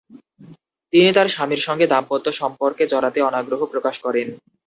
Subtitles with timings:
[0.93, 4.27] তিনি তাঁর স্বামীর সঙ্গে দাম্পত্য সম্পর্কে জড়াতে অনাগ্রহ প্রকাশ করেন।